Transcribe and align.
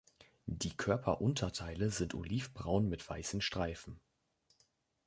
Die 0.47 0.75
Körperunterteile 0.75 1.91
sind 1.91 2.15
olivbraun 2.15 2.89
mit 2.89 3.07
weißen 3.07 3.39
Streifen. 3.39 3.99